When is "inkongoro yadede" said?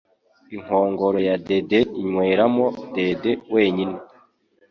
0.55-1.79